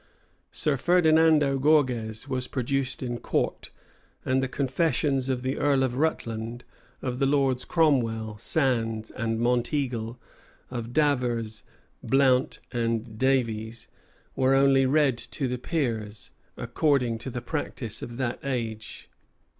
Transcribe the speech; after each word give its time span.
Sir 0.49 0.77
Ferdinando 0.77 1.59
Gorges 1.59 2.27
was 2.27 2.47
produced 2.47 3.03
in 3.03 3.19
court: 3.19 3.69
the 4.23 4.47
confessions 4.47 5.29
of 5.29 5.43
the 5.43 5.59
earl 5.59 5.83
of 5.83 5.93
Rutland, 5.95 6.63
of 7.03 7.19
the 7.19 7.27
lords 7.27 7.65
Cromwell, 7.65 8.35
Sandys, 8.39 9.11
and 9.11 9.39
Monteagle, 9.39 10.17
of 10.71 10.91
Davers, 10.91 11.61
Blount, 12.01 12.57
and 12.71 13.19
Davies, 13.19 13.87
were 14.35 14.55
only 14.55 14.87
read 14.87 15.19
to 15.19 15.47
the 15.47 15.59
peers, 15.59 16.31
according 16.57 17.19
to 17.19 17.29
the 17.29 17.39
practice 17.39 18.01
of 18.01 18.17
that 18.17 18.39
age. 18.43 19.07